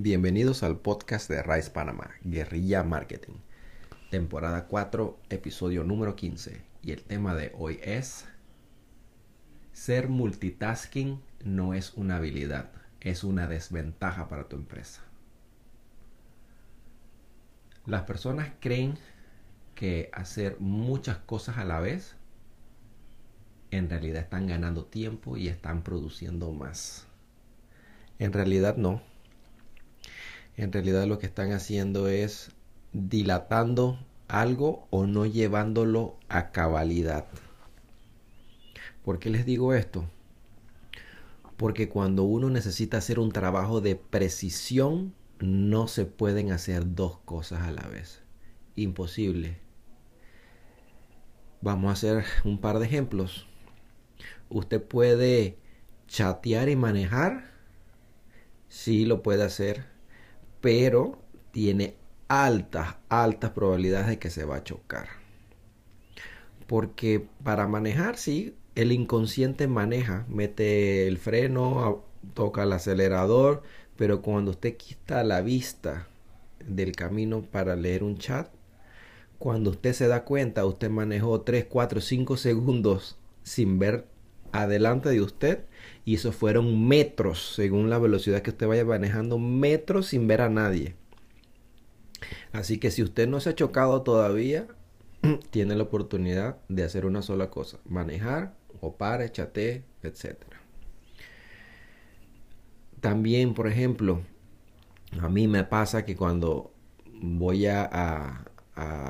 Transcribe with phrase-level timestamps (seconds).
[0.00, 3.34] Bienvenidos al podcast de Rice Panamá, Guerrilla Marketing,
[4.12, 6.62] temporada 4, episodio número 15.
[6.84, 8.24] Y el tema de hoy es,
[9.72, 15.02] ser multitasking no es una habilidad, es una desventaja para tu empresa.
[17.84, 18.98] Las personas creen
[19.74, 22.14] que hacer muchas cosas a la vez
[23.72, 27.08] en realidad están ganando tiempo y están produciendo más.
[28.20, 29.07] En realidad no.
[30.58, 32.50] En realidad lo que están haciendo es
[32.92, 37.26] dilatando algo o no llevándolo a cabalidad.
[39.04, 40.10] ¿Por qué les digo esto?
[41.56, 47.60] Porque cuando uno necesita hacer un trabajo de precisión, no se pueden hacer dos cosas
[47.62, 48.22] a la vez.
[48.74, 49.58] Imposible.
[51.60, 53.46] Vamos a hacer un par de ejemplos.
[54.48, 55.56] Usted puede
[56.08, 57.44] chatear y manejar.
[58.66, 59.97] Sí lo puede hacer.
[60.60, 61.18] Pero
[61.50, 61.94] tiene
[62.28, 65.08] altas, altas probabilidades de que se va a chocar.
[66.66, 73.62] Porque para manejar, sí, el inconsciente maneja, mete el freno, toca el acelerador,
[73.96, 76.06] pero cuando usted quita la vista
[76.64, 78.50] del camino para leer un chat,
[79.38, 84.06] cuando usted se da cuenta, usted manejó 3, 4, 5 segundos sin ver
[84.52, 85.64] adelante de usted
[86.04, 90.48] y eso fueron metros según la velocidad que usted vaya manejando, metros sin ver a
[90.48, 90.96] nadie.
[92.52, 94.66] Así que si usted no se ha chocado todavía,
[95.50, 98.96] tiene la oportunidad de hacer una sola cosa, manejar o
[99.32, 100.36] chate, etc.
[103.00, 104.22] También, por ejemplo,
[105.20, 106.72] a mí me pasa que cuando
[107.20, 108.44] voy a, a,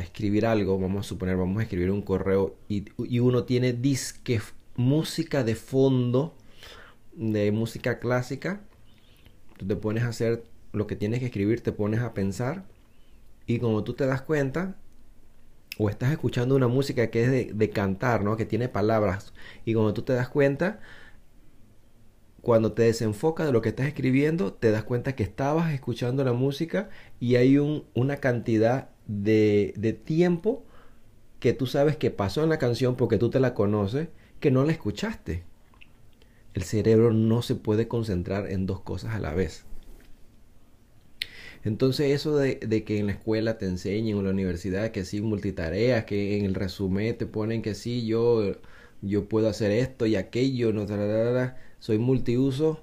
[0.00, 4.40] escribir algo, vamos a suponer, vamos a escribir un correo y, y uno tiene disque
[4.76, 6.34] música de fondo,
[7.12, 8.62] de música clásica,
[9.58, 12.64] tú te pones a hacer lo que tienes que escribir, te pones a pensar
[13.46, 14.76] y como tú te das cuenta,
[15.78, 18.36] o estás escuchando una música que es de, cantar, ¿no?
[18.36, 19.32] Que tiene palabras.
[19.64, 20.80] Y como tú te das cuenta,
[22.42, 26.32] cuando te desenfocas de lo que estás escribiendo, te das cuenta que estabas escuchando la
[26.32, 30.64] música y hay un, una cantidad de, de tiempo
[31.40, 34.08] que tú sabes que pasó en la canción porque tú te la conoces
[34.42, 35.44] que no la escuchaste.
[36.52, 39.64] El cerebro no se puede concentrar en dos cosas a la vez.
[41.64, 45.22] Entonces eso de, que en la escuela te enseñen o en la universidad que sí
[45.22, 48.56] multitareas, que en el resumen te ponen que sí, yo,
[49.00, 50.86] yo puedo hacer esto y aquello, no,
[51.78, 52.80] soy multiuso.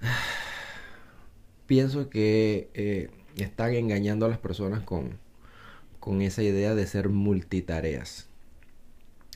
[1.66, 5.18] Pienso que eh, están engañando a las personas con,
[6.00, 8.25] con esa idea de ser multitareas.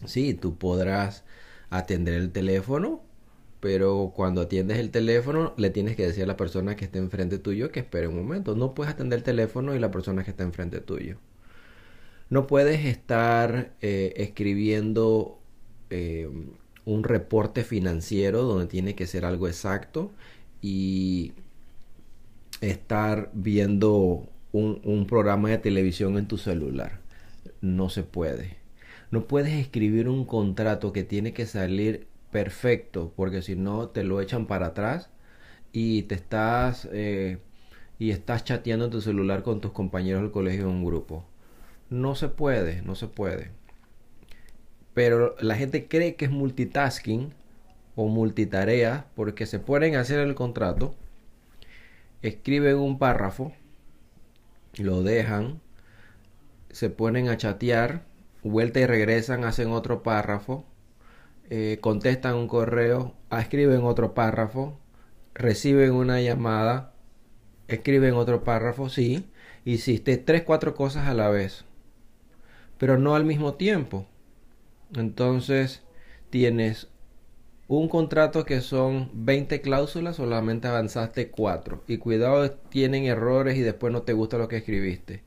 [0.04, 1.24] Sí, tú podrás
[1.70, 3.02] atender el teléfono,
[3.60, 7.38] pero cuando atiendes el teléfono le tienes que decir a la persona que está enfrente
[7.38, 8.54] tuyo que espere un momento.
[8.56, 11.18] No puedes atender el teléfono y la persona que está enfrente tuyo.
[12.28, 15.38] No puedes estar eh, escribiendo
[15.90, 16.28] eh,
[16.84, 20.12] un reporte financiero donde tiene que ser algo exacto
[20.62, 21.32] y
[22.60, 27.00] estar viendo un programa de televisión en tu celular.
[27.60, 28.59] No se puede.
[29.10, 34.20] No puedes escribir un contrato que tiene que salir perfecto, porque si no te lo
[34.20, 35.10] echan para atrás
[35.72, 37.38] y te estás eh,
[37.98, 41.24] y estás chateando en tu celular con tus compañeros del colegio en un grupo.
[41.90, 43.50] No se puede, no se puede.
[44.94, 47.34] Pero la gente cree que es multitasking
[47.96, 50.94] o multitarea porque se pueden hacer el contrato,
[52.22, 53.52] escriben un párrafo,
[54.78, 55.60] lo dejan,
[56.70, 58.04] se ponen a chatear
[58.42, 60.64] vuelta y regresan, hacen otro párrafo,
[61.50, 64.78] eh, contestan un correo, escriben otro párrafo,
[65.34, 66.94] reciben una llamada,
[67.68, 69.30] escriben otro párrafo, sí,
[69.64, 71.64] hiciste tres, cuatro cosas a la vez,
[72.78, 74.06] pero no al mismo tiempo.
[74.94, 75.82] Entonces
[76.30, 76.88] tienes
[77.68, 81.84] un contrato que son 20 cláusulas, solamente avanzaste 4.
[81.86, 85.22] Y cuidado, tienen errores y después no te gusta lo que escribiste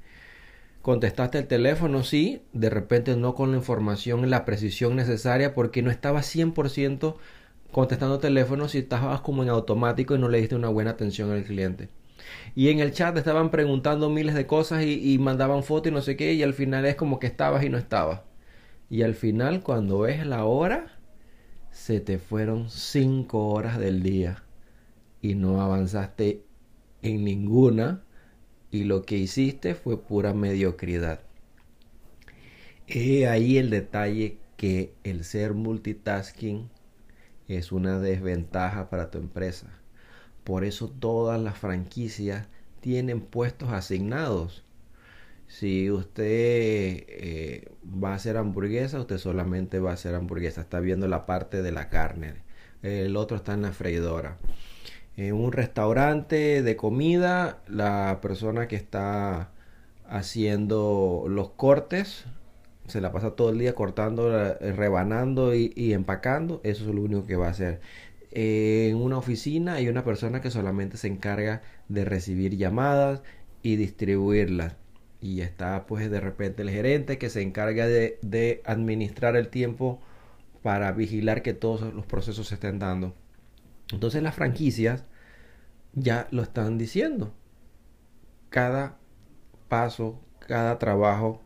[0.84, 5.90] contestaste el teléfono, sí, de repente no con la información, la precisión necesaria, porque no
[5.90, 7.16] estabas 100%
[7.72, 11.46] contestando teléfono si estabas como en automático y no le diste una buena atención al
[11.46, 11.88] cliente.
[12.54, 16.18] Y en el chat estaban preguntando miles de cosas y, mandaban fotos y no sé
[16.18, 18.22] qué, y al final es como que estabas y no estabas.
[18.90, 21.00] Y al final, cuando ves la hora,
[21.72, 24.44] se te fueron 5 horas del día
[25.22, 26.44] y no avanzaste
[27.02, 28.04] en ninguna
[28.74, 31.20] y lo que hiciste fue pura mediocridad.
[32.88, 36.72] He ahí el detalle que el ser multitasking
[37.48, 39.68] es una desventaja para tu empresa.
[40.44, 42.48] Por eso todas las franquicias
[42.82, 44.64] tienen puestos asignados.
[45.48, 50.62] Si usted eh, va a hacer hamburguesa, usted solamente va a hacer hamburguesa.
[50.62, 52.38] Está viendo la parte de la carne.
[52.82, 54.40] El otro está en la freidora.
[55.18, 59.52] En un restaurante de comida, la persona que está
[60.08, 62.26] haciendo los cortes
[62.88, 66.62] se la pasa todo el día cortando, eh, rebanando y, y empacando.
[66.64, 67.80] Eso es lo único que va a hacer
[68.36, 73.22] en una oficina hay una persona que solamente se encarga de recibir llamadas
[73.62, 74.76] y distribuirlas.
[75.22, 80.02] Y está pues de repente el gerente que se encarga de, administrar el tiempo
[80.64, 83.14] para vigilar que todos los procesos se estén dando.
[83.94, 85.06] Entonces las franquicias
[85.94, 87.34] ya lo están diciendo.
[88.50, 88.98] Cada
[89.70, 91.42] paso, cada trabajo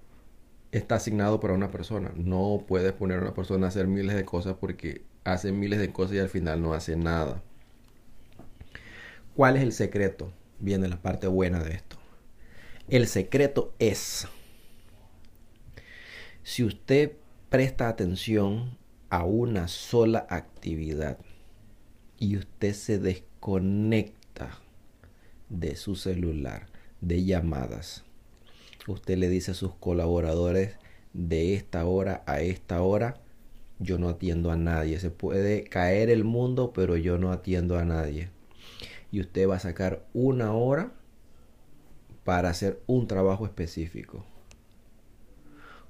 [0.71, 2.11] está asignado para una persona.
[2.15, 5.91] No puedes poner a una persona a hacer miles de cosas porque hace miles de
[5.91, 7.43] cosas y al final no hace nada.
[9.35, 10.31] ¿Cuál es el secreto?
[10.59, 11.97] Viene la parte buena de esto.
[12.87, 14.27] El secreto es,
[16.43, 17.17] si usted
[17.49, 18.77] presta atención
[19.09, 21.17] a una sola actividad
[22.19, 24.59] y usted se desconecta
[25.49, 26.67] de su celular,
[27.01, 28.03] de llamadas,
[28.87, 30.75] usted le dice a sus colaboradores
[31.13, 33.15] de esta hora a esta hora,
[33.79, 34.99] yo no atiendo a nadie.
[34.99, 38.29] Se puede caer el mundo, pero yo no atiendo a nadie.
[39.11, 40.91] Y usted va a sacar una hora
[42.23, 44.25] para hacer un trabajo específico.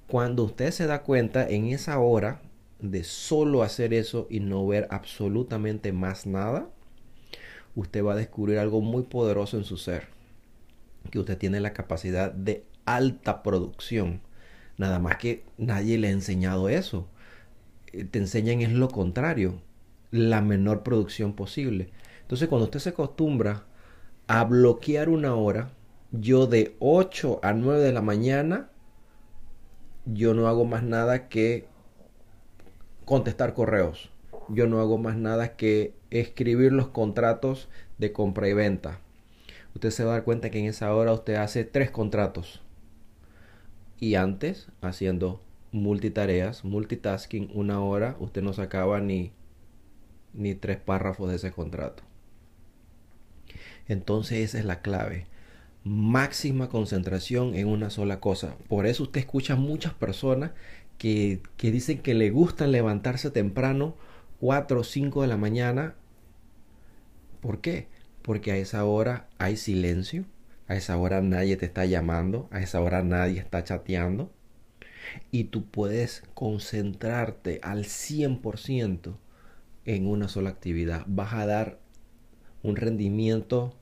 [0.06, 2.40] Cuando usted se da cuenta en esa hora
[2.80, 6.68] de solo hacer eso y no ver absolutamente más nada,
[7.74, 10.08] usted va a descubrir algo muy poderoso en su ser.
[11.10, 14.20] Que usted tiene la capacidad de alta producción.
[14.76, 17.08] Nada más que nadie le ha enseñado eso.
[17.92, 19.60] Eh, te enseñan es lo contrario,
[20.10, 21.90] la menor producción posible.
[22.22, 23.64] Entonces cuando usted se acostumbra
[24.26, 25.70] a bloquear una hora,
[26.12, 28.70] yo de 8 a 9 de la mañana,
[30.04, 31.66] yo no hago más nada que
[33.08, 34.10] contestar correos.
[34.50, 39.00] Yo no hago más nada que escribir los contratos de compra y venta.
[39.74, 42.60] Usted se va a dar cuenta que en esa hora usted hace tres contratos.
[43.98, 45.40] Y antes haciendo
[45.72, 49.32] multitareas, multitasking, una hora, usted no sacaba ni,
[50.34, 52.02] ni tres párrafos de ese contrato.
[53.86, 55.26] Entonces esa es la clave.
[55.82, 58.56] Máxima concentración en una sola cosa.
[58.68, 60.50] Por eso usted escucha muchas personas
[60.98, 63.94] que, dicen que le gusta levantarse temprano,
[64.40, 65.94] 4 o 5 de la mañana.
[67.40, 67.88] ¿Por qué?
[68.22, 70.24] Porque a esa hora hay silencio,
[70.66, 74.30] a esa hora nadie te está llamando, a esa hora nadie está chateando
[75.30, 79.16] y tú puedes concentrarte al 100%
[79.84, 81.04] en una sola actividad.
[81.06, 81.78] Vas a dar
[82.62, 83.74] un rendimiento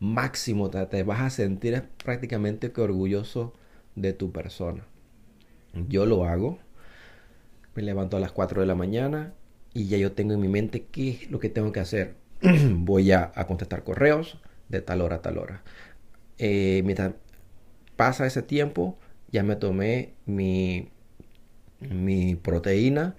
[0.00, 3.52] máximo, te vas a sentir prácticamente que orgulloso
[3.94, 4.86] de tu persona.
[5.88, 6.58] Yo lo hago,
[7.74, 9.32] me levanto a las 4 de la mañana
[9.72, 12.14] y ya yo tengo en mi mente qué es lo que tengo que hacer.
[12.70, 14.38] Voy a, contestar correos
[14.68, 15.62] de tal hora a tal hora.
[16.38, 17.14] Eh, mientras
[17.96, 18.98] pasa ese tiempo,
[19.30, 20.90] ya me tomé mi,
[21.80, 23.16] mi proteína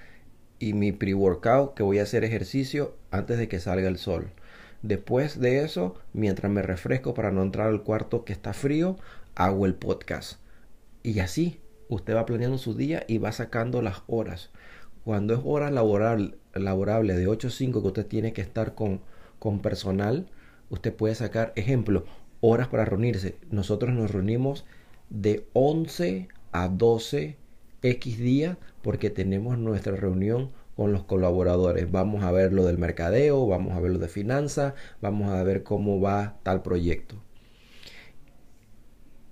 [0.60, 4.32] y mi pre-workout que voy a hacer ejercicio antes de que salga el sol.
[4.82, 8.98] Después de eso, mientras me refresco para no entrar al cuarto que está frío,
[9.36, 10.40] hago el podcast.
[11.02, 11.60] Y así,
[11.94, 14.50] usted va planeando su día y va sacando las horas.
[15.04, 19.02] Cuando es hora laboral, laborable de 8 a 5 que usted tiene que estar con,
[19.40, 20.30] con personal,
[20.70, 22.06] usted puede sacar, ejemplo,
[22.42, 23.36] horas para reunirse.
[23.52, 24.66] Nosotros nos reunimos
[25.10, 27.38] de 11 a 12
[27.82, 31.92] X días porque tenemos nuestra reunión con los colaboradores.
[31.92, 35.64] Vamos a ver lo del mercadeo, vamos a ver lo de finanzas, vamos a ver
[35.64, 37.16] cómo va tal proyecto.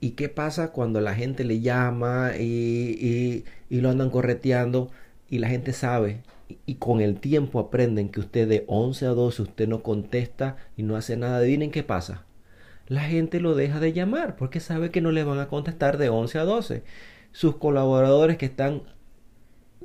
[0.01, 4.91] ¿Y qué pasa cuando la gente le llama y, y, lo andan correteando
[5.29, 9.10] y la gente sabe y, y, con el tiempo aprenden que usted de 11 a
[9.12, 11.38] 12 usted no contesta y no hace nada?
[11.38, 12.25] Adivinen qué pasa
[12.91, 16.10] la gente lo deja de llamar porque sabe que no le van a contestar de
[16.10, 16.84] 11 a 12.
[17.31, 18.81] Sus colaboradores que están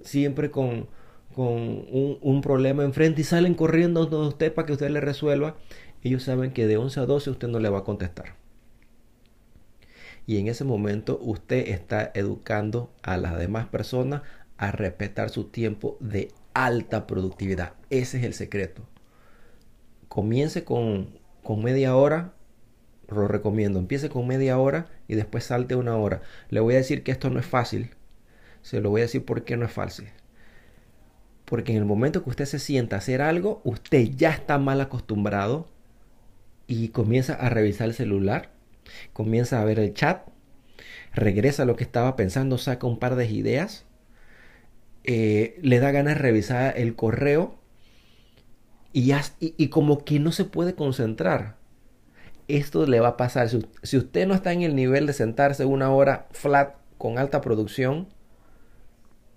[0.02, 0.88] siempre con,
[1.32, 1.84] con
[2.20, 5.54] un, problema enfrente y salen corriendo donde usted para que usted le resuelva,
[6.02, 8.34] ellos saben que de 11 a 12 usted no le va a contestar.
[10.26, 14.22] Y en ese momento usted está educando a las demás personas
[14.58, 17.74] a respetar su tiempo de alta productividad.
[17.90, 18.82] Ese es el secreto.
[20.08, 22.32] Comience con, con media hora
[23.08, 23.78] lo recomiendo.
[23.78, 26.22] Empiece con media hora y después salte una hora.
[26.50, 27.90] Le voy a decir que esto no es fácil.
[28.62, 30.08] Se lo voy a decir por qué no es fácil.
[31.44, 34.80] Porque en el momento que usted se sienta a hacer algo, usted ya está mal
[34.80, 35.68] acostumbrado
[36.66, 38.50] y comienza a revisar el celular,
[39.12, 40.26] comienza a ver el chat,
[41.14, 43.84] regresa a lo que estaba pensando, saca un par de ideas,
[45.04, 47.58] eh, le da ganas de revisar el correo
[48.92, 51.56] y, y, como que no se puede concentrar.
[52.48, 53.48] Esto le va a pasar.
[53.48, 58.08] Si, usted no está en el nivel de sentarse una hora flat con alta producción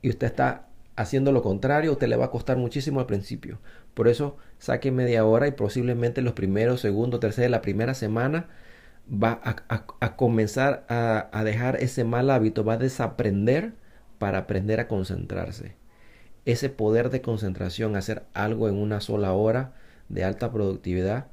[0.02, 3.60] y usted está haciendo lo contrario, usted le va a costar muchísimo al principio.
[3.94, 8.48] Por eso saque media hora y posiblemente los primeros, segundo, tercero, la primera semana
[9.12, 13.74] va a, comenzar a, dejar ese mal hábito, va a desaprender
[14.18, 15.76] para aprender a concentrarse.
[16.46, 19.74] Ese poder de concentración, hacer algo en una sola hora
[20.10, 21.28] de alta productividad,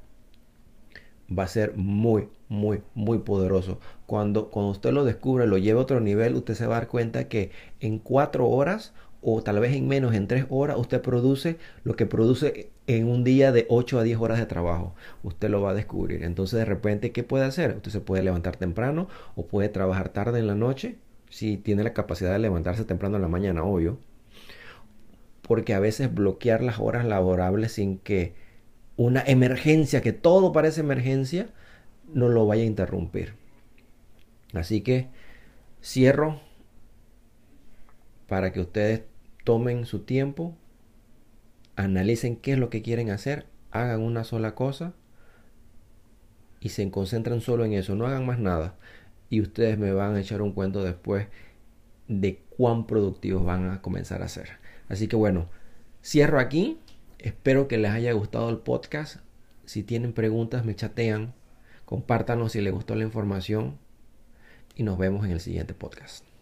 [1.36, 3.78] va a ser muy, muy, muy poderoso.
[4.06, 6.88] Cuando, cuando usted lo descubre, lo lleva a otro nivel, usted se va a dar
[6.88, 11.56] cuenta que en cuatro horas o tal vez en menos, en tres horas, usted produce
[11.84, 14.94] lo que produce en un día de 8 a 10 horas de trabajo.
[15.22, 16.22] Usted lo va a descubrir.
[16.22, 17.76] Entonces, de repente, ¿qué puede hacer?
[17.76, 20.96] Usted se puede levantar temprano o puede trabajar tarde en la noche,
[21.30, 23.98] si tiene la capacidad de levantarse temprano en la mañana, obvio.
[25.42, 28.34] Porque a veces bloquear las horas laborables sin que
[28.96, 31.48] una emergencia, que todo parece emergencia,
[32.12, 33.34] no lo vaya a interrumpir.
[34.54, 35.08] Así que
[35.82, 36.40] cierro
[38.28, 39.02] para que ustedes
[39.44, 40.56] tomen su tiempo,
[41.76, 44.94] analicen qué es lo que quieren hacer, hagan una sola cosa
[46.60, 48.76] y se concentren solo en eso, no hagan más nada.
[49.28, 51.26] Y ustedes me van a echar un cuento después
[52.08, 54.48] de cuán productivos van a comenzar a ser.
[54.88, 55.48] Así que bueno,
[56.02, 56.78] cierro aquí.
[57.18, 59.16] Espero que les haya gustado el podcast.
[59.64, 61.34] Si tienen preguntas, me chatean.
[61.84, 63.78] Compártanos si les gustó la información.
[64.76, 66.35] Y nos vemos en el siguiente podcast.